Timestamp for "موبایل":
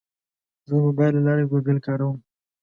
0.85-1.13